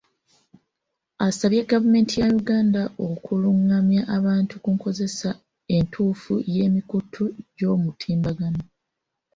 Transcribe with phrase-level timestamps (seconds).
[1.27, 5.29] Asabye gavumenti ya Uganda okulungamya abantu ku nkozesa
[5.75, 7.23] entuufu ey'emikutu
[7.57, 8.63] gy'omutimbagano.